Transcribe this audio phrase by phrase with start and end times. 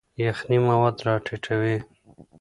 [0.25, 1.77] یخنۍ مواد راټیټوي.